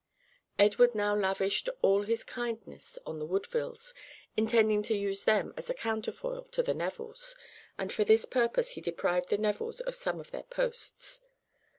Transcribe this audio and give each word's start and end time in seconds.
Edward 0.57 0.95
now 0.95 1.15
lavished 1.15 1.69
all 1.83 2.01
his 2.01 2.23
kindness 2.23 2.97
on 3.05 3.19
the 3.19 3.25
Woodvilles, 3.27 3.93
intending 4.35 4.81
to 4.81 4.97
use 4.97 5.25
them 5.25 5.53
as 5.55 5.69
a 5.69 5.75
counterfoil 5.75 6.45
to 6.45 6.63
the 6.63 6.73
Nevilles, 6.73 7.35
and 7.77 7.93
for 7.93 8.03
this 8.03 8.25
purpose 8.25 8.71
he 8.71 8.81
deprived 8.81 9.29
the 9.29 9.37
Nevilles 9.37 9.79
of 9.81 9.93
some 9.93 10.19
of 10.19 10.31
their 10.31 10.41
posts. 10.41 11.21